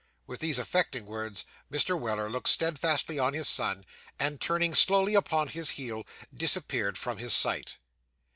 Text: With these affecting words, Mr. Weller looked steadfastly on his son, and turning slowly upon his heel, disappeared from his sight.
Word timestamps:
With 0.25 0.39
these 0.39 0.57
affecting 0.57 1.05
words, 1.05 1.45
Mr. 1.71 1.95
Weller 1.95 2.27
looked 2.27 2.49
steadfastly 2.49 3.19
on 3.19 3.33
his 3.35 3.47
son, 3.47 3.85
and 4.17 4.41
turning 4.41 4.73
slowly 4.73 5.13
upon 5.13 5.49
his 5.49 5.69
heel, 5.77 6.05
disappeared 6.35 6.97
from 6.97 7.19
his 7.19 7.33
sight. 7.33 7.77